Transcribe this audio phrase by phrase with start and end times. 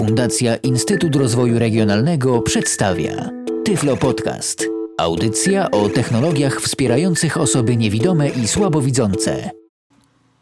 [0.00, 3.30] Fundacja Instytut Rozwoju Regionalnego przedstawia
[3.64, 4.66] Tyflo Podcast.
[4.98, 9.50] Audycja o technologiach wspierających osoby niewidome i słabowidzące.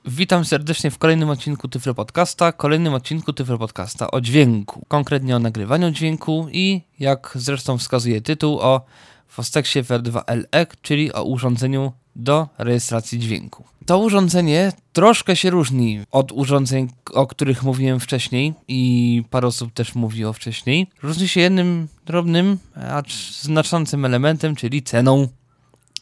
[0.05, 5.39] Witam serdecznie w kolejnym odcinku Tyflo Podcasta, kolejnym odcinku Tyflo Podcasta o dźwięku, konkretnie o
[5.39, 8.81] nagrywaniu dźwięku i, jak zresztą wskazuje tytuł, o
[9.29, 13.65] Fostexie VR2LE, czyli o urządzeniu do rejestracji dźwięku.
[13.87, 19.95] To urządzenie troszkę się różni od urządzeń, o których mówiłem wcześniej i parę osób też
[19.95, 20.91] mówiło wcześniej.
[21.03, 22.59] Różni się jednym drobnym,
[22.91, 25.29] acz znaczącym elementem, czyli ceną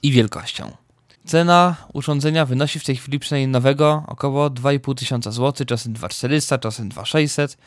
[0.03, 0.71] i wielkością.
[1.27, 5.31] Cena urządzenia wynosi w tej chwili przynajmniej nowego około 2,5 tysiąca
[5.67, 7.59] czasem 2,400, czasem 2,600,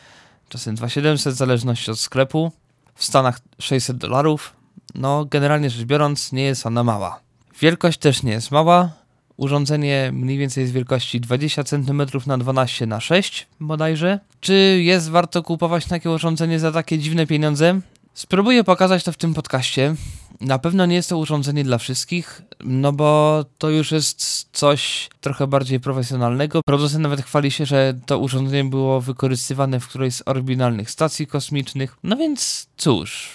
[0.49, 2.51] czasem 2,700 w zależności od sklepu.
[2.95, 4.53] W Stanach 600 dolarów.
[4.95, 7.19] No, generalnie rzecz biorąc, nie jest ona mała.
[7.61, 8.91] Wielkość też nie jest mała.
[9.37, 14.19] Urządzenie mniej więcej jest wielkości 20 cm na 12 na 6 bodajże.
[14.39, 17.81] Czy jest warto kupować takie urządzenie za takie dziwne pieniądze?
[18.13, 19.95] Spróbuję pokazać to w tym podcaście.
[20.41, 25.47] Na pewno nie jest to urządzenie dla wszystkich, no bo to już jest coś trochę
[25.47, 26.61] bardziej profesjonalnego.
[26.65, 31.97] Producent nawet chwali się, że to urządzenie było wykorzystywane w którejś z oryginalnych stacji kosmicznych.
[32.03, 33.29] No więc cóż,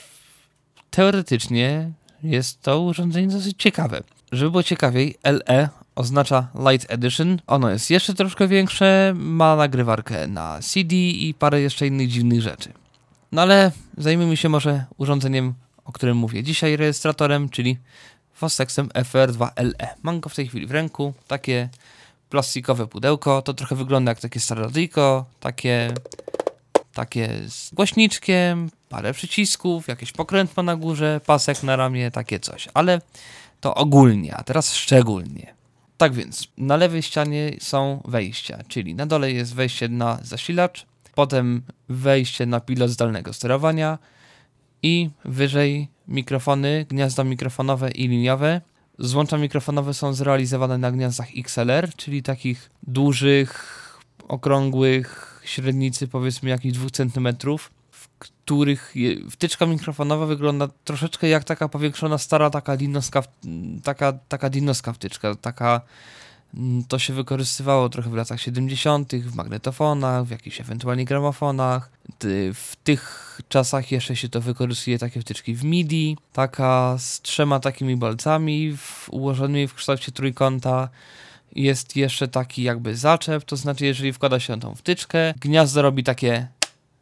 [0.90, 4.02] teoretycznie jest to urządzenie dosyć ciekawe.
[4.34, 7.40] Żeby było ciekawiej, LE oznacza Light Edition.
[7.46, 12.72] Ono jest jeszcze troszkę większe, ma nagrywarkę na CD i parę jeszcze innych dziwnych rzeczy.
[13.32, 17.78] No ale zajmijmy się może urządzeniem, o którym mówię dzisiaj, rejestratorem, czyli
[18.32, 19.86] Fostexem FR2LE.
[20.02, 21.68] Mam go w tej chwili w ręku, takie
[22.30, 25.94] plastikowe pudełko, to trochę wygląda jak takie stare radyjko, takie,
[26.94, 33.00] takie z głośniczkiem, parę przycisków, jakieś pokrętło na górze, pasek na ramię, takie coś, ale
[33.64, 35.54] to ogólnie, a teraz szczególnie.
[35.96, 41.62] Tak więc, na lewej ścianie są wejścia, czyli na dole jest wejście na zasilacz, potem
[41.88, 43.98] wejście na pilot zdalnego sterowania
[44.82, 48.60] i wyżej mikrofony, gniazda mikrofonowe i liniowe.
[48.98, 53.50] Złącza mikrofonowe są zrealizowane na gniazdach XLR, czyli takich dużych,
[54.28, 57.28] okrągłych, średnicy powiedzmy jakichś 2 cm,
[58.18, 58.94] których
[59.30, 63.22] wtyczka mikrofonowa wygląda troszeczkę jak taka powiększona stara taka dinoska,
[63.82, 65.80] taka, taka dinoska wtyczka, taka
[66.56, 71.90] Mm, to się wykorzystywało trochę w latach 70., w magnetofonach, w jakichś ewentualnie gramofonach.
[72.54, 77.96] W tych czasach jeszcze się to wykorzystuje takie wtyczki w MIDI, taka z trzema takimi
[77.96, 80.88] bolcami w, ułożonymi w kształcie trójkąta.
[81.54, 86.48] Jest jeszcze taki jakby zaczep, to znaczy jeżeli wkłada się tą wtyczkę, gniazdo robi takie,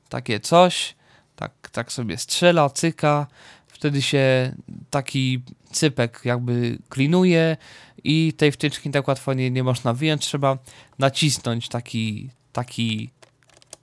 [0.09, 0.95] takie coś,
[1.43, 3.27] tak, tak sobie strzela, cyka,
[3.67, 4.55] wtedy się
[4.91, 5.43] taki
[5.73, 7.57] cypek jakby klinuje
[8.05, 10.27] i tej wtyczki tak łatwo nie, nie można wyjąć.
[10.27, 10.59] Trzeba
[10.99, 13.11] nacisnąć taki, taki,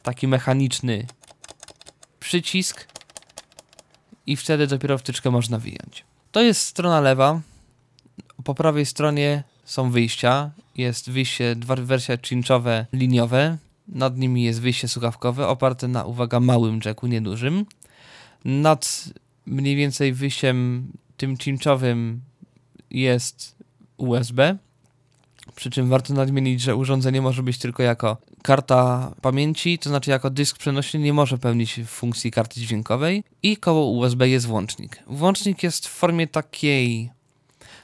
[0.03, 1.07] taki mechaniczny
[2.19, 2.87] przycisk
[4.27, 6.03] i wtedy dopiero wtyczkę można wyjąć.
[6.31, 7.41] To jest strona lewa.
[8.43, 10.51] Po prawej stronie są wyjścia.
[10.75, 13.57] Jest wyjście, dwa wersje czynczowe liniowe.
[13.89, 17.65] Nad nimi jest wyjście słuchawkowe oparte na, uwaga, małym jacku, niedużym.
[18.45, 19.09] Nad
[19.45, 22.21] mniej więcej wyjściem tym cinczowym
[22.91, 23.55] jest
[23.97, 24.57] USB.
[25.55, 30.29] Przy czym warto nadmienić, że urządzenie może być tylko jako karta pamięci, to znaczy jako
[30.29, 35.03] dysk przenośny nie może pełnić funkcji karty dźwiękowej i koło USB jest włącznik.
[35.07, 37.09] Włącznik jest w formie takiej,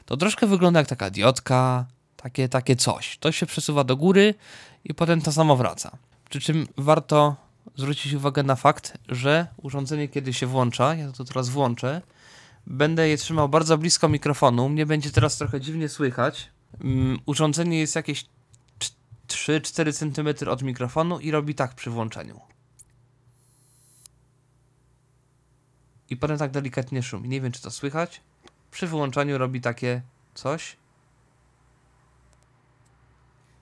[0.05, 1.85] to troszkę wygląda jak taka diodka,
[2.25, 3.17] takie, takie coś.
[3.17, 4.33] To się przesuwa do góry
[4.83, 5.97] i potem to samo wraca.
[6.29, 7.35] Przy czym warto
[7.75, 12.01] zwrócić uwagę na fakt, że urządzenie kiedy się włącza, ja to teraz włączę,
[12.67, 16.49] będę je trzymał bardzo blisko mikrofonu, mnie będzie teraz trochę dziwnie słychać.
[16.83, 18.25] Um, urządzenie jest jakieś
[19.27, 22.39] 3-4 cm od mikrofonu i robi tak przy włączeniu.
[26.09, 27.29] I potem tak delikatnie szumi.
[27.29, 28.21] Nie wiem, czy to słychać.
[28.71, 30.01] Przy wyłączaniu robi takie
[30.33, 30.77] coś.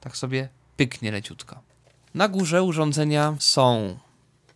[0.03, 1.59] Tak sobie pyknie leciutko.
[2.13, 3.97] Na górze urządzenia są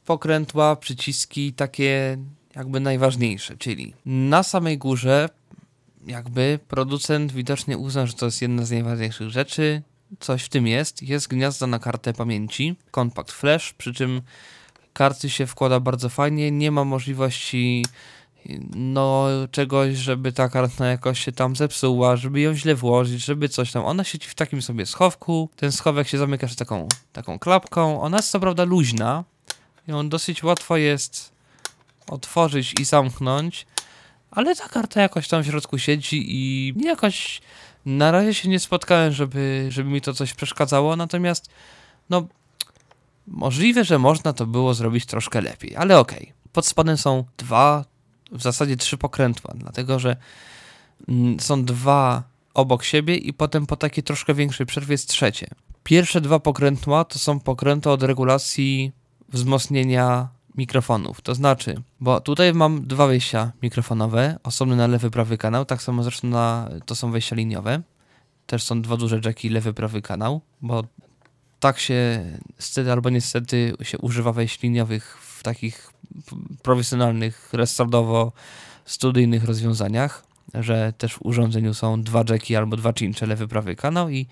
[0.05, 2.17] pokrętła, przyciski takie
[2.55, 5.29] jakby najważniejsze, czyli na samej górze
[6.07, 9.81] jakby producent widocznie uznał, że to jest jedna z najważniejszych rzeczy.
[10.19, 11.03] Coś w tym jest.
[11.03, 14.21] Jest gniazdo na kartę pamięci, Compact Flash, przy czym
[14.93, 16.51] karty się wkłada bardzo fajnie.
[16.51, 17.85] Nie ma możliwości
[18.75, 23.71] no czegoś, żeby ta karta jakoś się tam zepsuła, żeby ją źle włożyć, żeby coś
[23.71, 23.85] tam.
[23.85, 25.49] Ona siedzi w takim sobie schowku.
[25.55, 28.01] Ten schowek się zamyka z taką, taką klapką.
[28.01, 29.23] Ona jest co prawda luźna.
[29.87, 31.31] Ją dosyć łatwo jest
[32.07, 33.67] otworzyć i zamknąć,
[34.31, 37.41] ale ta karta jakoś tam w środku siedzi i jakoś
[37.85, 41.49] na razie się nie spotkałem, żeby, żeby mi to coś przeszkadzało, natomiast
[42.09, 42.27] no
[43.27, 46.21] Możliwe, że można to było zrobić troszkę lepiej, ale okej.
[46.21, 46.33] Okay.
[46.53, 47.85] Pod spodem są dwa,
[48.31, 50.15] w zasadzie trzy pokrętła, dlatego że
[51.07, 55.47] mm, są dwa obok siebie i potem po takiej troszkę większej przerwie jest trzecie.
[55.83, 58.91] Pierwsze dwa pokrętła to są pokrętła od regulacji
[59.29, 60.27] wzmocnienia
[60.57, 61.21] mikrofonów.
[61.21, 66.03] To znaczy, bo tutaj mam dwa wejścia mikrofonowe, osobny na lewy, prawy kanał, tak samo
[66.03, 67.81] zresztą na, to są wejścia liniowe.
[68.45, 70.83] Też są dwa duże jacki, lewy, prawy kanał, bo
[71.59, 72.25] tak się
[72.59, 75.17] stety albo niestety się używa wejść liniowych
[75.47, 75.93] takich
[76.61, 78.31] profesjonalnych, resortowo
[78.85, 80.23] studyjnych rozwiązaniach,
[80.53, 84.27] że też w urządzeniu są dwa jacki albo dwa cincze, lewy, prawy kanał i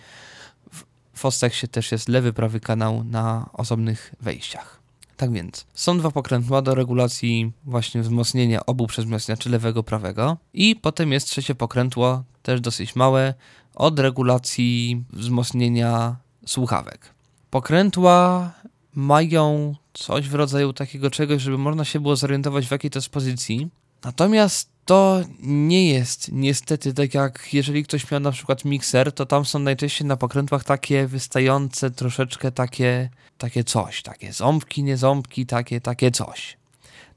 [1.14, 4.80] w Ostexie też jest lewy, prawy kanał na osobnych wejściach.
[5.18, 11.12] Tak więc, są dwa pokrętła do regulacji właśnie wzmocnienia obu przezmocniaczy lewego, prawego i potem
[11.12, 13.34] jest trzecie pokrętło, też dosyć małe,
[13.76, 16.16] od regulacji wzmocnienia
[16.46, 17.14] słuchawek.
[17.50, 18.52] Pokrętła
[18.96, 23.10] mają coś w rodzaju takiego czegoś, żeby można się było zorientować w jakiej to jest
[23.10, 23.70] pozycji.
[24.04, 29.46] Natomiast to nie jest niestety tak jak jeżeli ktoś miał na przykład mikser, to tam
[29.46, 35.82] są najczęściej na pokrętłach takie wystające troszeczkę takie, takie coś, takie ząbki, nie ząbki, takie,
[35.82, 36.58] takie coś.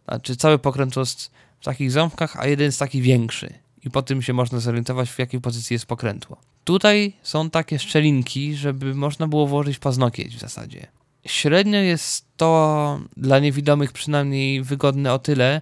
[0.09, 1.31] Znaczy cały pokręt jest
[1.61, 3.55] w takich ząbkach, a jeden jest taki większy
[3.85, 6.37] i po tym się można zorientować w jakiej pozycji jest pokrętło.
[6.65, 10.87] Tutaj są takie szczelinki, żeby można było włożyć paznokieć w zasadzie.
[11.27, 15.61] Średnio jest to dla niewidomych przynajmniej wygodne o tyle,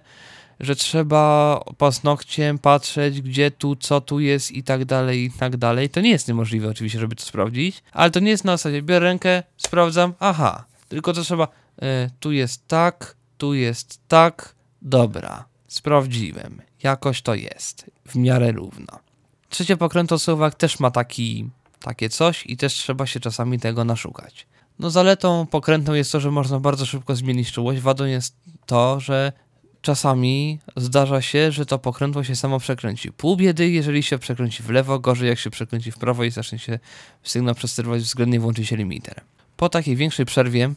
[0.59, 5.89] że trzeba paznokciem patrzeć, gdzie tu, co tu jest i tak dalej, i tak dalej.
[5.89, 9.05] To nie jest niemożliwe oczywiście, żeby to sprawdzić, ale to nie jest na zasadzie, biorę
[9.05, 16.61] rękę, sprawdzam, aha, tylko to trzeba, y, tu jest tak, tu jest tak, dobra, sprawdziłem,
[16.83, 18.99] jakoś to jest, w miarę równo.
[19.49, 21.49] Trzecie pokrętosłowak też ma taki,
[21.79, 24.47] takie coś i też trzeba się czasami tego naszukać.
[24.79, 28.35] No zaletą pokrętną jest to, że można bardzo szybko zmienić czułość, wadą jest
[28.65, 29.31] to, że
[29.81, 33.11] czasami zdarza się, że to pokrętło się samo przekręci.
[33.11, 36.59] Pół biedy, jeżeli się przekręci w lewo, gorzej jak się przekręci w prawo i zacznie
[36.59, 36.79] się
[37.23, 39.21] sygnał przesterować, względnie włączy się limiter.
[39.57, 40.73] Po takiej większej przerwie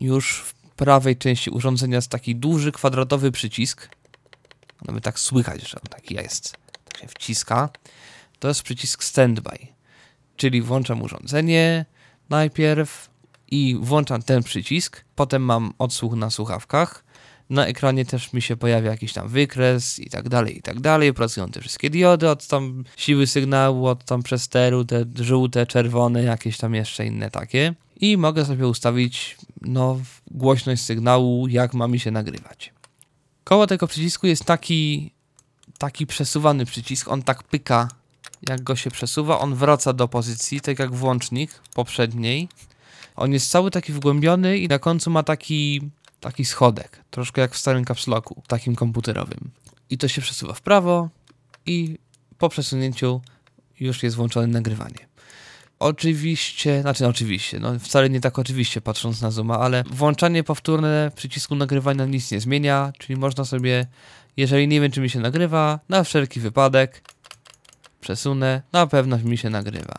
[0.00, 3.88] już w prawej części urządzenia jest taki duży, kwadratowy przycisk.
[4.84, 6.56] Nawet tak słychać, że on taki jest.
[6.84, 7.68] Tak się wciska.
[8.38, 9.58] To jest przycisk standby.
[10.36, 11.84] Czyli włączam urządzenie
[12.32, 13.10] najpierw
[13.50, 15.04] i włączam ten przycisk.
[15.16, 17.04] Potem mam odsłuch na słuchawkach
[17.52, 21.14] na ekranie też mi się pojawia jakiś tam wykres i tak dalej, i tak dalej.
[21.14, 26.58] Pracują te wszystkie diody od tam siły sygnału, od tam przesteru, te żółte, czerwone, jakieś
[26.58, 27.74] tam jeszcze inne takie.
[28.00, 30.00] I mogę sobie ustawić no,
[30.30, 32.72] głośność sygnału, jak ma mi się nagrywać.
[33.44, 35.10] Koło tego przycisku jest taki,
[35.78, 37.88] taki przesuwany przycisk, on tak pyka,
[38.48, 42.48] jak go się przesuwa, on wraca do pozycji, tak jak włącznik poprzedniej.
[43.16, 45.80] On jest cały taki wgłębiony i na końcu ma taki
[46.22, 49.50] taki schodek, troszkę jak w starym kapsloku, takim komputerowym.
[49.90, 51.08] I to się przesuwa w prawo
[51.66, 51.98] i
[52.38, 53.20] po przesunięciu
[53.80, 55.08] już jest włączone nagrywanie.
[55.78, 61.10] Oczywiście, znaczy no oczywiście, no wcale nie tak oczywiście patrząc na Zooma, ale włączanie powtórne
[61.14, 63.86] przycisku nagrywania nic nie zmienia, czyli można sobie,
[64.36, 67.02] jeżeli nie wiem czy mi się nagrywa, na wszelki wypadek
[68.02, 69.94] przesunę, na pewno mi się nagrywa.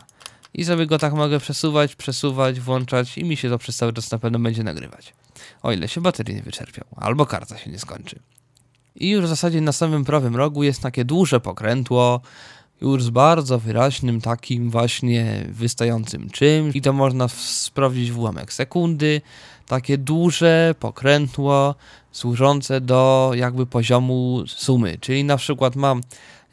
[0.54, 4.10] I sobie go tak mogę przesuwać, przesuwać, włączać i mi się to przez cały czas
[4.10, 5.14] na pewno będzie nagrywać
[5.62, 8.18] o ile się baterii nie wyczerpią, albo karta się nie skończy.
[8.96, 12.20] I już w zasadzie na samym prawym rogu jest takie duże pokrętło,
[12.80, 19.20] już z bardzo wyraźnym takim właśnie wystającym czymś i to można sprawdzić w ułamek sekundy.
[19.66, 21.74] Takie duże pokrętło
[22.12, 26.00] służące do jakby poziomu sumy, czyli na przykład mam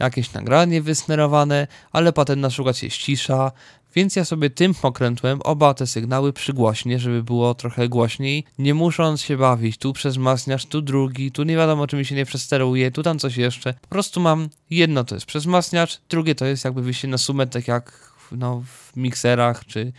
[0.02, 3.52] jakieś nagranie wysnerowane, ale potem na przykład się ścisza,
[3.96, 9.22] więc ja sobie tym pokrętłem oba te sygnały przygłośnię, żeby było trochę głośniej, nie musząc
[9.22, 12.92] się bawić tu przez masniarz, tu drugi, tu nie wiadomo czy mi się nie przesteruje,
[12.92, 13.74] tu tam coś jeszcze.
[13.74, 17.48] Po prostu mam jedno to jest przez masniacz, drugie to jest jakby wyjście na sumę,
[17.48, 19.94] tak jak no, w mikserach, czy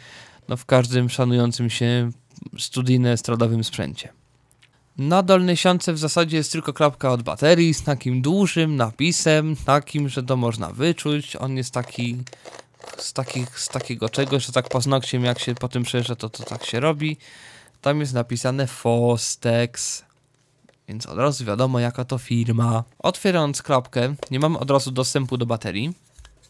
[0.48, 2.10] no, w każdym szanującym się
[2.58, 4.21] studyjno-estradowym sprzęcie.
[4.98, 10.08] Na dolnej siance w zasadzie jest tylko klapka od baterii z takim dużym napisem, takim,
[10.08, 11.36] że to można wyczuć.
[11.36, 12.16] On jest taki
[12.96, 16.44] z, takich, z takiego czegoś, że tak paznokciem jak się po tym przejeżdża, to, to
[16.44, 17.16] tak się robi.
[17.80, 20.04] Tam jest napisane Fostex,
[20.88, 22.84] więc od razu wiadomo jaka to firma.
[22.98, 25.92] Otwierając klapkę, nie mamy od razu dostępu do baterii,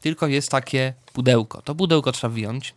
[0.00, 1.62] tylko jest takie pudełko.
[1.62, 2.75] To pudełko trzeba wyjąć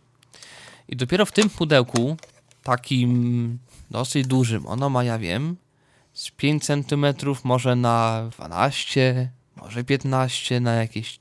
[0.88, 2.16] i dopiero w tym pudełku,
[2.62, 3.58] takim
[3.90, 5.56] dosyć dużym, ono ma, ja wiem,
[6.12, 7.06] z 5 cm,
[7.44, 11.18] może na 12, może 15, na jakieś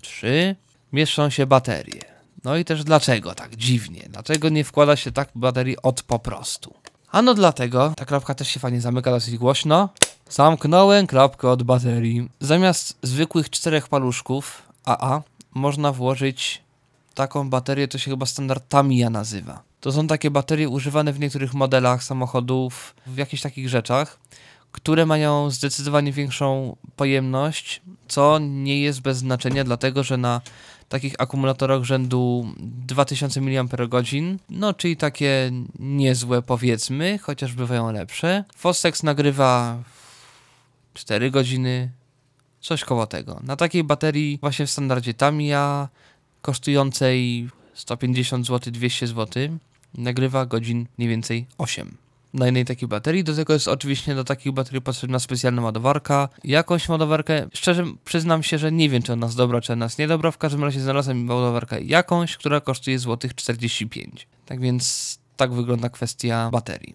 [0.00, 0.56] 3,
[0.92, 2.00] mieszczą się baterie.
[2.44, 4.06] No i też dlaczego tak dziwnie?
[4.10, 6.74] Dlaczego nie wkłada się tak baterii od po prostu?
[7.10, 9.88] Ano dlatego, ta klapka też się fajnie zamyka dosyć głośno.
[10.30, 12.28] Zamknąłem klapkę od baterii.
[12.40, 15.22] Zamiast zwykłych czterech paluszków AA
[15.54, 16.62] można włożyć
[17.14, 19.62] taką baterię, to się chyba standard Tamiya nazywa.
[19.86, 24.18] To są takie baterie używane w niektórych modelach samochodów, w jakichś takich rzeczach,
[24.72, 30.40] które mają zdecydowanie większą pojemność, co nie jest bez znaczenia, dlatego że na
[30.88, 33.66] takich akumulatorach rzędu 2000 mAh,
[34.50, 38.44] no czyli takie niezłe powiedzmy, chociaż bywają lepsze.
[38.56, 39.82] Fostex nagrywa
[40.94, 41.90] 4 godziny,
[42.60, 43.40] coś koło tego.
[43.42, 45.88] Na takiej baterii właśnie w standardzie Tamiya
[46.42, 49.58] kosztującej 150 zł, 200 zł
[49.98, 51.96] nagrywa godzin mniej więcej 8
[52.34, 53.24] na jednej takiej baterii.
[53.24, 56.28] Do tego jest oczywiście do takich baterii potrzebna specjalna ładowarka.
[56.44, 59.98] Jakąś ładowarkę, szczerze przyznam się, że nie wiem, czy ona jest dobra, czy ona jest
[59.98, 60.30] niedobra.
[60.30, 64.26] W każdym razie znalazłem ładowarkę jakąś, która kosztuje złotych 45.
[64.46, 66.94] Tak więc tak wygląda kwestia baterii.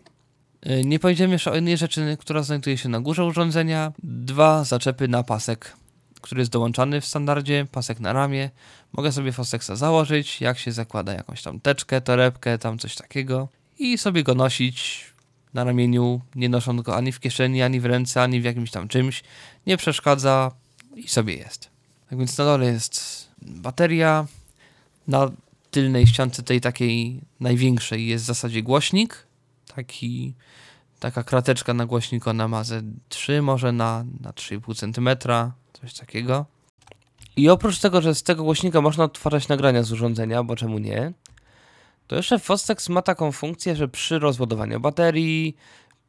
[0.65, 3.91] Y, nie powiedziałem jeszcze o innej rzeczy, która znajduje się na górze urządzenia.
[4.03, 5.75] Dwa zaczepy na pasek,
[6.21, 8.49] który jest dołączany w standardzie, pasek na ramię.
[8.93, 13.47] Mogę sobie Fostexa założyć, jak się zakłada jakąś tam teczkę, torebkę, tam coś takiego
[13.79, 15.05] i sobie go nosić
[15.53, 18.87] na ramieniu, nie nosząc go ani w kieszeni, ani w ręce, ani w jakimś tam
[18.87, 19.23] czymś.
[19.67, 20.51] Nie przeszkadza
[20.95, 21.69] i sobie jest.
[22.09, 24.27] Tak więc na dole jest bateria,
[25.07, 25.31] na
[25.71, 29.27] tylnej ściance tej takiej największej jest w zasadzie głośnik,
[29.75, 30.33] taki,
[30.99, 35.09] taka krateczka na głośniku na mazę 3, może na, na 3,5 cm,
[35.73, 36.45] coś takiego.
[37.35, 41.13] I oprócz tego, że z tego głośnika można odtwarzać nagrania z urządzenia, bo czemu nie,
[42.11, 45.55] to jeszcze Fostex ma taką funkcję, że przy rozładowaniu baterii,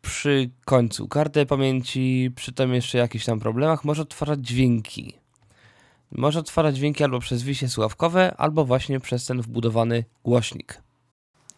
[0.03, 5.15] przy końcu karty pamięci, przy tym jeszcze jakichś tam problemach może odtwarzać dźwięki.
[6.13, 10.83] Może odtwarzać dźwięki albo przez wisie słuchawkowe, albo właśnie przez ten wbudowany głośnik.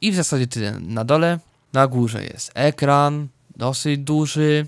[0.00, 0.80] I w zasadzie tyle.
[0.80, 1.38] Na dole,
[1.73, 4.66] na górze jest ekran, dosyć duży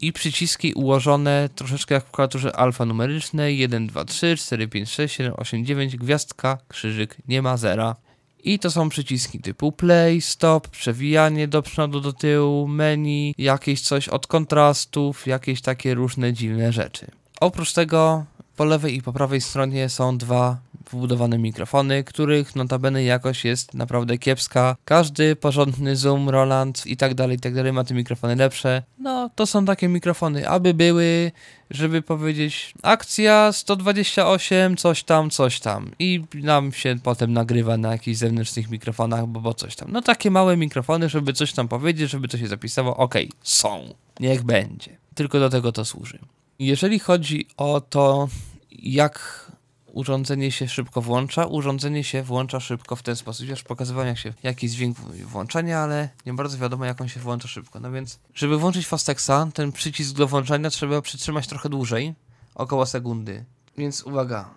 [0.00, 5.32] i przyciski ułożone troszeczkę jak w klawiaturze alfanumerycznej 1, 2, 3, 4, 5, 6, 7,
[5.36, 7.96] 8, 9, gwiazdka, krzyżyk, nie ma zera.
[8.44, 14.08] I to są przyciski typu play, stop, przewijanie do przodu, do tyłu, menu, jakieś coś
[14.08, 17.06] od kontrastów, jakieś takie różne dziwne rzeczy.
[17.40, 18.24] Oprócz tego
[18.56, 20.58] po lewej i po prawej stronie są dwa
[20.92, 24.76] wbudowane mikrofony, których notabene jakość jest naprawdę kiepska.
[24.84, 28.82] Każdy porządny Zoom, Roland i tak dalej, i tak dalej ma te mikrofony lepsze.
[28.98, 31.32] No, to są takie mikrofony, aby były,
[31.70, 35.90] żeby powiedzieć akcja 128, coś tam, coś tam.
[35.98, 39.92] I nam się potem nagrywa na jakichś zewnętrznych mikrofonach, bo, bo coś tam.
[39.92, 42.96] No takie małe mikrofony, żeby coś tam powiedzieć, żeby to się zapisało.
[42.96, 43.94] Okej, okay, są.
[44.20, 44.96] Niech będzie.
[45.14, 46.18] Tylko do tego to służy.
[46.58, 48.28] Jeżeli chodzi o to,
[48.70, 49.46] jak
[49.92, 51.46] urządzenie się szybko włącza.
[51.46, 53.48] Urządzenie się włącza szybko w ten sposób.
[53.48, 57.48] Już pokazywałem jak się, jaki dźwięk włączania, ale nie bardzo wiadomo jak on się włącza
[57.48, 57.80] szybko.
[57.80, 62.14] No więc, żeby włączyć Fastexa, ten przycisk do włączania trzeba przytrzymać trochę dłużej,
[62.54, 63.44] około sekundy.
[63.78, 64.50] Więc uwaga.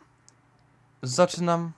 [1.02, 1.72] Zaczynam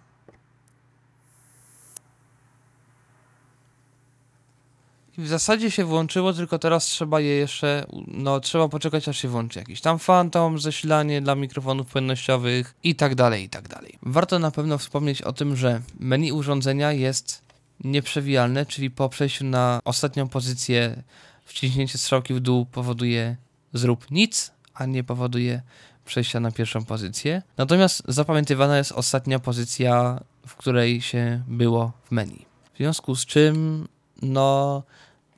[5.18, 9.60] w zasadzie się włączyło, tylko teraz trzeba je jeszcze, no trzeba poczekać aż się włączy
[9.60, 13.98] jakiś tam fantom, zasilanie dla mikrofonów płynnościowych i tak dalej, i tak dalej.
[14.02, 17.42] Warto na pewno wspomnieć o tym, że menu urządzenia jest
[17.84, 21.04] nieprzewijalne, czyli po przejściu na ostatnią pozycję
[21.46, 23.36] wciśnięcie strzałki w dół powoduje
[23.74, 25.62] zrób nic, a nie powoduje
[26.06, 27.42] przejścia na pierwszą pozycję.
[27.58, 32.46] Natomiast zapamiętywana jest ostatnia pozycja, w której się było w menu.
[32.74, 33.88] W związku z czym,
[34.22, 34.84] no,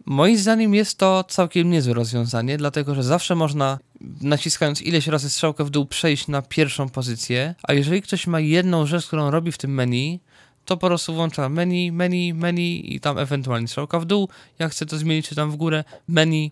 [0.09, 3.79] Moim zdaniem jest to całkiem niezłe rozwiązanie, dlatego że zawsze można
[4.21, 8.85] naciskając ileś razy strzałkę w dół przejść na pierwszą pozycję, a jeżeli ktoś ma jedną
[8.85, 10.19] rzecz, którą robi w tym menu,
[10.65, 14.29] to po prostu włącza menu, menu, menu i tam ewentualnie strzałka w dół.
[14.59, 16.51] Jak chce to zmienić, czy tam w górę, menu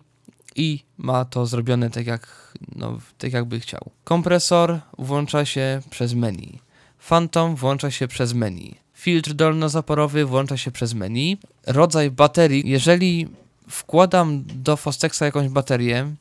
[0.56, 3.90] i ma to zrobione tak jak, no, tak jakby chciał.
[4.04, 6.58] Kompresor włącza się przez menu.
[7.08, 8.85] Phantom włącza się przez menu.
[8.96, 11.38] Filtr dolnozaporowy włącza się przez menu.
[11.66, 13.28] Rodzaj baterii, jeżeli
[13.68, 16.14] wkładam do Fostexa jakąś baterię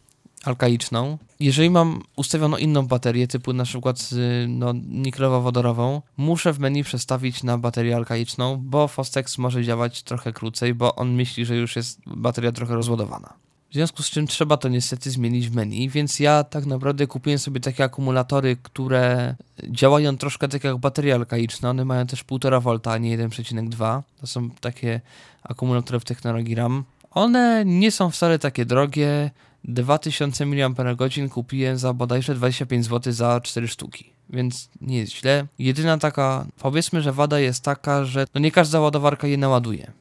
[0.44, 4.10] alkaiczną, jeżeli mam ustawioną inną baterię, typu na przykład
[4.48, 10.74] no, niklowo-wodorową, muszę w menu przestawić na baterię alkaiczną, bo Fostex może działać trochę krócej,
[10.74, 13.45] bo on myśli, że już jest bateria trochę rozładowana.
[13.76, 17.40] W związku z czym trzeba to niestety zmienić w menu, więc ja tak naprawdę kupiłem
[17.40, 21.70] sobie takie akumulatory, które działają troszkę tak jak bateria alkaiczna.
[21.70, 24.02] One mają też 1,5 V, a nie 1,2.
[24.22, 25.02] To są takie
[25.44, 26.84] akumulatory w technologii RAM.
[27.12, 29.32] One nie są wcale takie drogie,
[29.64, 35.48] 2000 mAh kupiłem za bodajże 25 zł za 4 sztuki, więc nie jest źle.
[35.60, 39.92] Jedyna taka, powiedzmy, że wada jest taka, że no nie każda ładowarka je naładuje,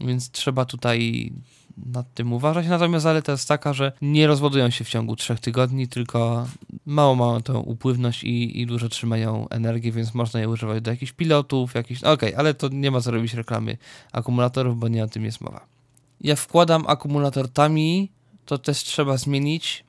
[0.00, 1.32] więc trzeba tutaj
[1.76, 2.66] nad tym uważać.
[2.66, 6.46] Natomiast zaleta jest taka, że nie rozładują się w ciągu 3 tygodni, tylko
[6.86, 11.12] mało mają tą upływność i, i dużo trzymają energię, więc można je używać do jakichś
[11.12, 12.02] pilotów, jakichś.
[12.02, 13.76] Okej, okay, ale to nie ma co robić reklamy
[14.12, 15.66] akumulatorów, bo nie o tym jest mowa.
[16.20, 18.10] Ja wkładam akumulator TAMI,
[18.46, 19.84] to też trzeba zmienić.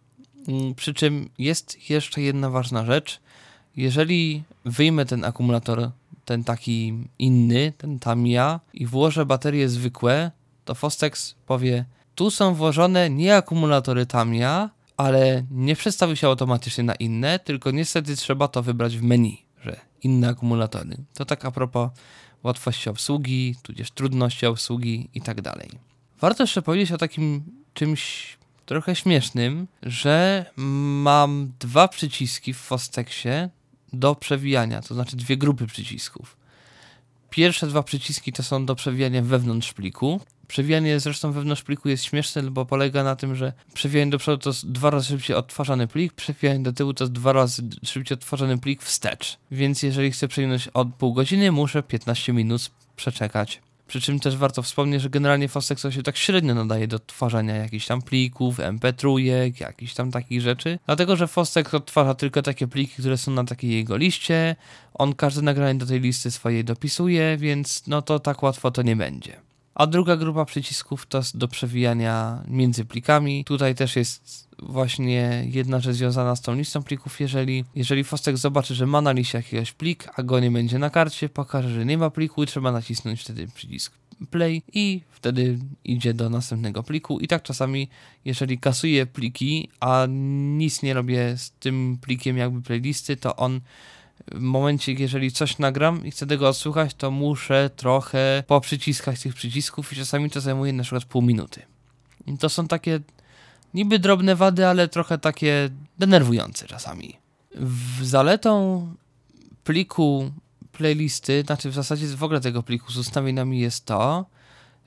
[0.48, 3.20] Mm, przy czym jest jeszcze jedna ważna rzecz.
[3.76, 5.92] Jeżeli wyjmę ten akumulator,
[6.26, 10.32] ten taki inny, ten Tamiya i włożę baterie zwykłe,
[10.68, 16.96] to Fostex powie, tu są włożone nie akumulatory Tamiya, ale nie przestawi się automatycznie na
[16.96, 20.98] inne, tylko niestety trzeba to wybrać w menu, że inne akumulatory.
[21.14, 21.90] To tak a propos
[22.44, 25.70] łatwości obsługi, tudzież trudności obsługi i tak dalej.
[26.22, 27.44] Warto jeszcze powiedzieć o takim
[27.74, 33.50] czymś trochę śmiesznym, że mam dwa przyciski w Fostexie
[33.94, 36.38] do przewijania, to znaczy dwie grupy przycisków.
[37.30, 40.22] Pierwsze dwa przyciski to są do przewijania wewnątrz pliku.
[40.48, 44.50] Przewijanie zresztą wewnątrz pliku jest śmieszne, bo polega na tym, że przewijanie do przodu to
[44.50, 48.58] jest dwa razy szybciej odtwarzany plik, przewijanie do tyłu to jest dwa razy szybciej odtwarzany
[48.58, 49.38] plik wstecz.
[49.52, 53.62] Więc jeżeli chcę przewinąć od pół godziny, muszę 15 minut przeczekać.
[53.88, 57.86] Przy czym też warto wspomnieć, że generalnie Fostex się tak średnio nadaje do odtwarzania jakichś
[57.86, 59.20] tam plików, MP3,
[59.60, 60.80] jakichś tam takich rzeczy.
[60.86, 64.56] Dlatego, że Fostex odtwarza tylko takie pliki, które są na takiej jego liście.
[64.94, 68.96] On każde nagranie do tej listy swojej dopisuje, więc no to tak łatwo to nie
[68.96, 69.47] będzie.
[69.78, 73.46] A druga grupa przycisków to do przewijania między plikami.
[73.46, 77.20] Tutaj też jest właśnie jedna rzecz związana z tą listą plików.
[77.20, 80.90] Jeżeli, jeżeli Fostek zobaczy, że ma na liście jakiegoś plik, a go nie będzie na
[80.90, 83.94] karcie, pokaże, że nie ma pliku i trzeba nacisnąć wtedy przycisk
[84.30, 87.20] play i wtedy idzie do następnego pliku.
[87.20, 87.90] I tak czasami,
[88.26, 90.06] jeżeli kasuję pliki, a
[90.58, 93.62] nic nie robię z tym plikiem jakby playlisty, to on
[94.32, 99.94] w momencie, jeżeli coś nagram i chcę tego odsłuchać, to muszę trochę poprzyciskać tych przycisków
[99.94, 101.62] i czasami to zajmuje na przykład pół minuty.
[102.28, 103.00] I to są takie
[103.74, 105.70] niby drobne wady, ale trochę takie
[106.00, 107.18] denerwujące czasami.
[107.56, 108.82] W zaletą
[109.64, 110.32] pliku
[110.72, 114.26] playlisty, znaczy w zasadzie w ogóle tego pliku z ustawieniami jest to,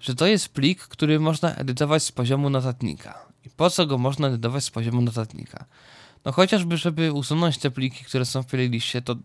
[0.00, 3.18] że to jest plik, który można edytować z poziomu notatnika.
[3.46, 5.64] I po co go można edytować z poziomu notatnika?
[6.24, 9.16] No chociażby, żeby usunąć te pliki, które są w playliście, to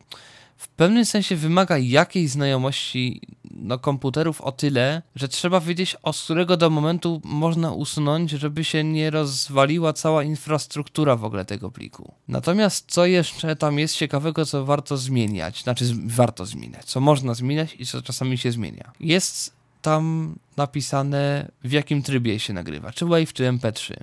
[0.58, 6.58] w pewnym sensie wymaga jakiejś znajomości no, komputerów o tyle, że trzeba wiedzieć, od którego
[6.58, 12.14] do momentu można usunąć, żeby się nie rozwaliła cała infrastruktura w ogóle tego pliku.
[12.28, 17.76] Natomiast co jeszcze tam jest ciekawego, co warto zmieniać, znaczy warto zmieniać, co można zmieniać
[17.80, 18.92] i co czasami się zmienia.
[19.00, 23.94] Jest tam napisane, w jakim trybie się nagrywa, czy WAV, czy MP3.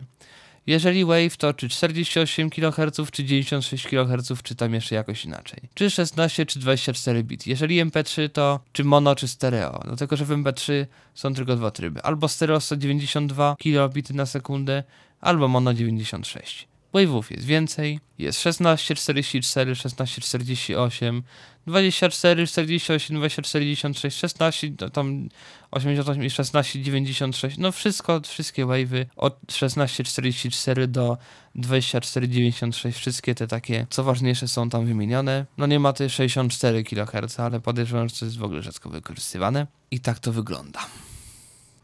[0.66, 5.60] Jeżeli Wave to czy 48 kHz, czy 96 kHz, czy tam jeszcze jakoś inaczej.
[5.74, 7.46] Czy 16, czy 24 bit.
[7.46, 9.80] Jeżeli MP3 to czy mono, czy stereo.
[9.84, 12.02] Dlatego, że w MP3 są tylko dwa tryby.
[12.02, 14.84] Albo stereo 192 kilobity na sekundę,
[15.20, 16.68] albo mono 96.
[16.94, 18.00] Wave'ów jest więcej.
[18.18, 21.22] Jest 16, 44, 16, 48,
[21.66, 25.28] 24, 48, 24, 96, 16, tam
[25.70, 27.58] 88 i 16, 96.
[27.58, 31.18] No wszystko, wszystkie wave'y od 16, 44 do
[31.54, 32.98] 24, 96.
[32.98, 35.46] Wszystkie te takie, co ważniejsze, są tam wymienione.
[35.58, 39.66] No nie ma tej 64 kHz, ale podejrzewam, że to jest w ogóle rzadko wykorzystywane.
[39.90, 40.80] I tak to wygląda.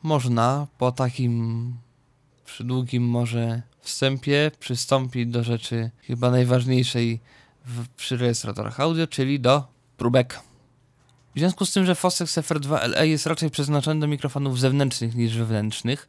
[0.03, 1.75] Można po takim
[2.49, 7.21] przy długim może wstępie przystąpić do rzeczy chyba najważniejszej
[7.65, 9.65] w, przy rejestratorach audio, czyli do
[9.97, 10.41] próbek.
[11.35, 16.09] W związku z tym, że Fostex FR2LE jest raczej przeznaczony do mikrofonów zewnętrznych niż wewnętrznych,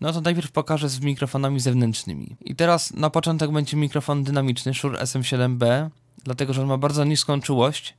[0.00, 2.36] no to najpierw pokażę z mikrofonami zewnętrznymi.
[2.40, 5.90] I teraz na początek będzie mikrofon dynamiczny Shure SM7B,
[6.24, 7.94] dlatego że on ma bardzo niską czułość,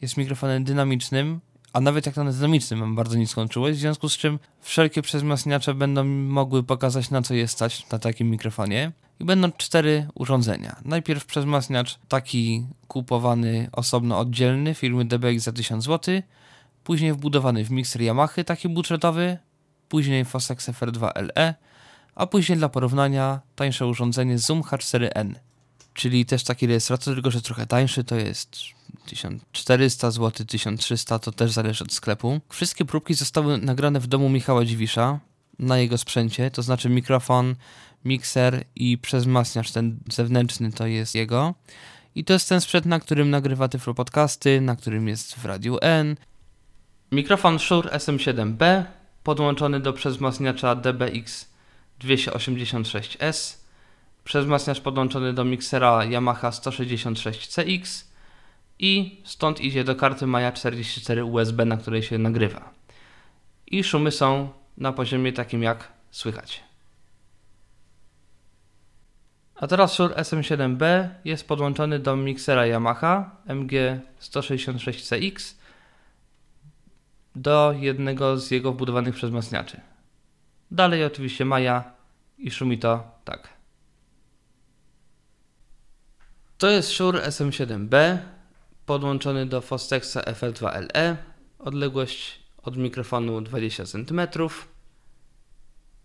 [0.00, 1.40] jest mikrofonem dynamicznym
[1.72, 5.74] a nawet jak na dynamicznym mam bardzo niską czułość, w związku z czym wszelkie przezmacniacze
[5.74, 8.92] będą mogły pokazać na co jest stać na takim mikrofonie.
[9.20, 10.76] I będą cztery urządzenia.
[10.84, 16.22] Najpierw przezmacniacz taki kupowany osobno oddzielny firmy DBX za 1000 zł,
[16.84, 19.38] później wbudowany w mikser Yamaha taki budżetowy,
[19.88, 21.54] później Fostex FR2LE,
[22.14, 25.34] a później dla porównania tańsze urządzenie Zoom H4n,
[25.94, 28.56] czyli też taki rejestrator, tylko że trochę tańszy, to jest
[29.06, 32.40] 1400 zł, 1300, to też zależy od sklepu.
[32.48, 35.20] Wszystkie próbki zostały nagrane w domu Michała Dziwisza
[35.58, 37.54] na jego sprzęcie, to znaczy mikrofon,
[38.04, 41.54] mikser i przezmacniacz ten zewnętrzny to jest jego.
[42.14, 45.78] I to jest ten sprzęt, na którym nagrywa Tyflo Podcasty, na którym jest w Radiu
[45.80, 46.16] N.
[47.12, 48.84] Mikrofon Shure SM7B
[49.24, 51.50] podłączony do przezmacniacza DBX
[52.00, 53.59] 286S
[54.30, 58.04] przezmacniacz podłączony do miksera Yamaha 166CX
[58.78, 62.70] i stąd idzie do karty Maja 44 USB, na której się nagrywa.
[63.66, 66.64] I szumy są na poziomie takim jak słychać.
[69.54, 75.54] A teraz Shure SM7B jest podłączony do miksera Yamaha MG166CX
[77.36, 79.80] do jednego z jego wbudowanych przezmacniaczy.
[80.70, 81.84] Dalej oczywiście Maja
[82.38, 83.59] i szumi to tak.
[86.60, 88.18] To jest Shure SM7B
[88.86, 91.16] podłączony do Fostexa FR2LE.
[91.58, 94.20] Odległość od mikrofonu 20 cm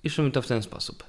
[0.04, 1.04] i szumi to w ten sposób.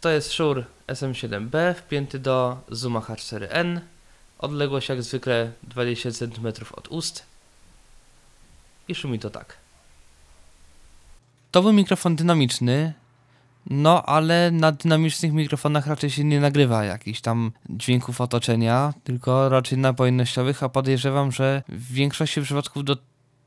[0.00, 3.80] To jest Shure SM7B wpięty do Zooma H4n.
[4.38, 7.26] Odległość jak zwykle 20 cm od ust.
[8.88, 9.56] I szumi to tak.
[11.50, 12.94] To był mikrofon dynamiczny,
[13.70, 19.78] no ale na dynamicznych mikrofonach raczej się nie nagrywa jakichś tam dźwięków otoczenia, tylko raczej
[19.78, 22.96] na pojemnościowych, a podejrzewam, że w większości przypadków do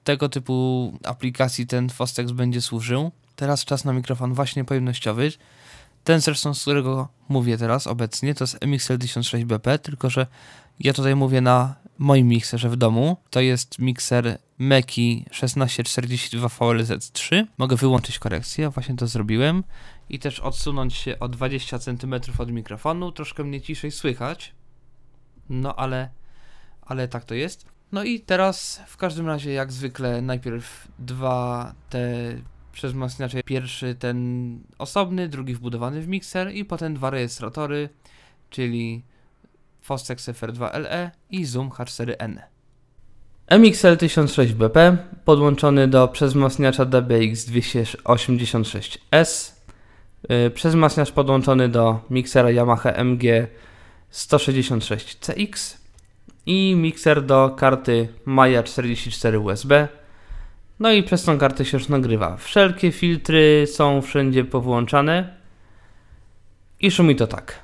[0.04, 3.12] tego typu aplikacji ten Fostex będzie służył.
[3.36, 5.32] Teraz czas na mikrofon właśnie pojemnościowy.
[6.04, 10.28] Ten zresztą, z którego mówię teraz obecnie, to jest MXL 1006BP, tylko że
[10.80, 13.18] ja tutaj mówię na moim mikserze w domu.
[13.30, 17.46] To jest mikser Meki 1642 VLZ3.
[17.58, 19.64] Mogę wyłączyć korekcję, właśnie to zrobiłem.
[20.10, 23.12] I też odsunąć się o 20 cm od mikrofonu.
[23.12, 24.56] Troszkę mnie ciszej słychać.
[25.50, 26.10] No ale,
[26.82, 27.66] ale tak to jest.
[27.92, 32.10] No i teraz w każdym razie jak zwykle najpierw dwa te
[32.72, 33.44] przezmacniacze.
[33.44, 37.90] Pierwszy ten osobny, drugi wbudowany w mikser i potem dwa rejestratory,
[38.50, 39.04] czyli
[39.82, 42.40] Fostex FR2LE i Zoom H4n.
[43.48, 49.57] MXL 1006BP podłączony do przezmacniacza DBX 286S.
[50.30, 53.48] Yy, przezmacniacz podłączony do miksera Yamaha MG
[54.12, 55.78] 166CX
[56.46, 59.88] i mikser do karty Maya 44 USB.
[60.80, 62.38] No i przez tą kartę się już nagrywa.
[62.38, 65.38] Wszelkie filtry są wszędzie powłączane
[66.80, 67.60] i szumi to tak.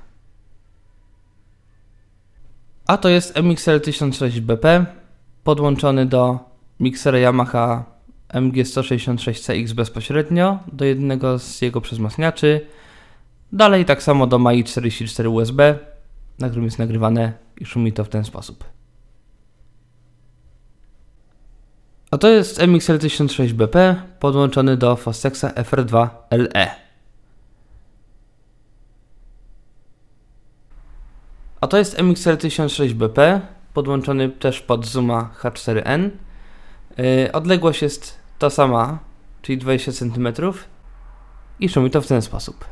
[2.87, 4.85] A to jest MXL 1006BP
[5.43, 6.39] podłączony do
[6.79, 7.92] miksera Yamaha
[8.33, 12.65] MG166CX bezpośrednio do jednego z jego przezmacniaczy.
[13.51, 15.79] Dalej tak samo do MAI 44 USB,
[16.39, 18.63] na którym jest nagrywane i szumi to w ten sposób.
[22.11, 26.67] A to jest MXL 1006BP podłączony do Fostexa FR2LE.
[31.61, 33.39] A to jest MXL 1006BP
[33.73, 36.09] podłączony też pod Zooma H4n.
[36.97, 38.99] Yy, odległość jest ta sama,
[39.41, 40.27] czyli 20 cm
[41.59, 42.65] i szumi to w ten sposób.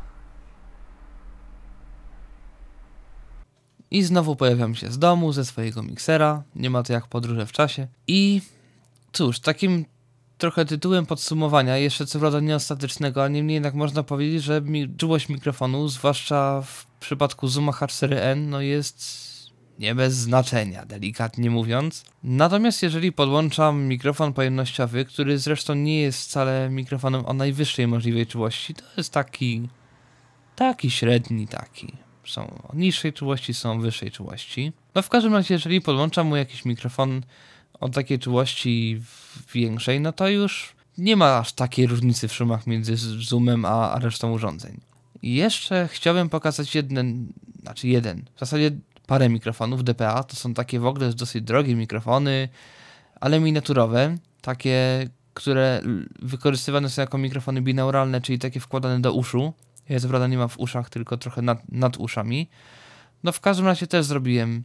[3.90, 6.42] I znowu pojawiam się z domu, ze swojego miksera.
[6.56, 7.86] Nie ma to jak podróże w czasie.
[8.08, 8.42] I
[9.12, 9.84] Cóż, takim
[10.38, 15.28] trochę tytułem podsumowania, jeszcze co prawda nieostatecznego, ale niemniej jednak można powiedzieć, że mi, czułość
[15.28, 19.31] mikrofonu, zwłaszcza w przypadku Zooma H4n, no jest
[19.78, 22.04] nie bez znaczenia, delikatnie mówiąc.
[22.24, 28.74] Natomiast jeżeli podłączam mikrofon pojemnościowy, który zresztą nie jest wcale mikrofonem o najwyższej możliwej czułości,
[28.74, 29.68] to jest taki,
[30.56, 31.92] taki średni taki.
[32.24, 34.72] Są niższej czułości, są wyższej czułości.
[34.94, 37.22] No w każdym razie, jeżeli podłączam mu jakiś mikrofon
[37.80, 39.02] o takiej czułości
[39.54, 44.32] większej, no to już nie ma aż takiej różnicy w szumach między zoomem a resztą
[44.32, 44.80] urządzeń.
[45.22, 47.32] I jeszcze chciałbym pokazać jeden,
[47.62, 48.70] znaczy jeden, w zasadzie
[49.12, 50.22] parę mikrofonów DPA.
[50.22, 52.48] To są takie w ogóle dosyć drogie mikrofony,
[53.20, 55.82] ale miniaturowe, takie, które
[56.18, 59.52] wykorzystywane są jako mikrofony binauralne, czyli takie wkładane do uszu.
[59.88, 62.48] Ja co prawda nie ma w uszach, tylko trochę nad, nad uszami.
[63.22, 64.62] No w każdym razie też zrobiłem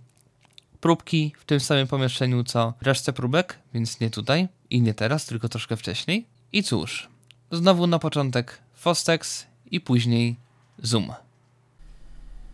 [0.81, 5.49] próbki w tym samym pomieszczeniu co resztę próbek, więc nie tutaj i nie teraz, tylko
[5.49, 6.25] troszkę wcześniej.
[6.51, 7.09] I cóż,
[7.51, 10.35] znowu na początek Fostex i później
[10.83, 11.26] Zoom.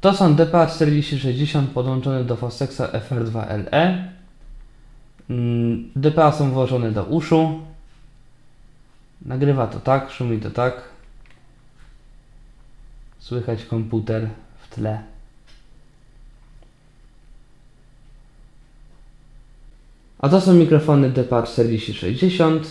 [0.03, 4.03] To są DPA 4060 podłączone do Fostexa FR2LE.
[5.29, 7.59] Mm, DPA są włożone do uszu.
[9.21, 10.81] Nagrywa to tak, szumi to tak.
[13.19, 14.29] Słychać komputer
[14.61, 15.03] w tle.
[20.19, 22.67] A to są mikrofony DPA 4060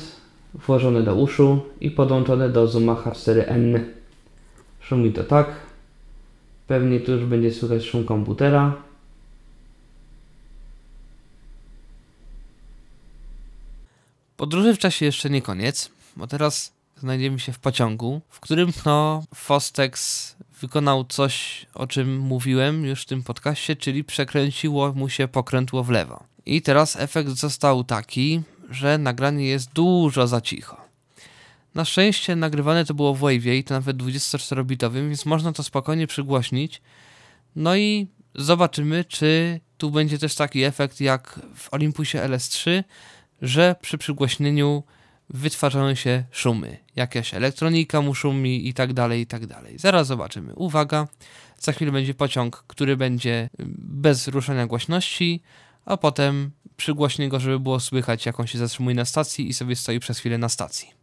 [0.55, 3.81] włożone do uszu i podłączone do Zooma H4n.
[4.81, 5.72] Szumi to tak.
[6.73, 8.75] Pewnie tu już będzie słychać szum komputera.
[14.37, 19.25] Podróży w czasie jeszcze nie koniec, bo teraz znajdziemy się w pociągu, w którym no
[19.35, 25.85] Fostex wykonał coś, o czym mówiłem już w tym podcaście, czyli przekręciło mu się pokrętło
[25.85, 26.25] w lewo.
[26.47, 30.82] I teraz efekt został taki, że nagranie jest dużo za cicho.
[31.75, 36.07] Na szczęście nagrywane to było w Wave'ie i to nawet 24-bitowym, więc można to spokojnie
[36.07, 36.83] przygłośnić.
[37.57, 42.85] No i zobaczymy, czy tu będzie też taki efekt jak w Olympusie LS3,
[43.43, 44.83] że przy przygłośnieniu
[45.31, 46.77] wytwarzają się szumy.
[46.97, 49.79] Jakaś elektronika mu szumi i tak dalej, i tak dalej.
[49.79, 50.55] Zaraz zobaczymy.
[50.55, 51.09] Uwaga,
[51.59, 55.43] za chwilę będzie pociąg, który będzie bez ruszania głośności,
[55.85, 59.77] a potem przygłośnie go, żeby było słychać, jak on się zatrzymuje na stacji i sobie
[59.77, 61.02] stoi przez chwilę na stacji.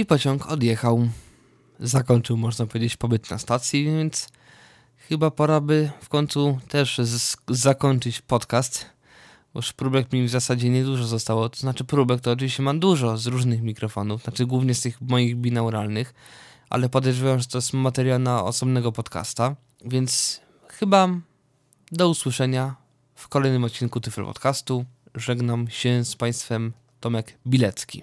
[0.00, 1.08] I pociąg odjechał.
[1.80, 4.28] Zakończył, można powiedzieć, pobyt na stacji, więc
[4.96, 7.00] chyba pora by w końcu też
[7.48, 8.86] zakończyć podcast.
[9.54, 11.48] Bo już próbek mi w zasadzie niedużo zostało.
[11.48, 15.36] To znaczy, próbek to oczywiście mam dużo z różnych mikrofonów, znaczy głównie z tych moich
[15.36, 16.14] binauralnych,
[16.70, 19.56] ale podejrzewam, że to jest materiał na osobnego podcasta.
[19.84, 21.08] Więc chyba
[21.92, 22.76] do usłyszenia
[23.14, 24.84] w kolejnym odcinku Tyflo Podcastu.
[25.14, 28.02] Żegnam się z Państwem Tomek Bilecki.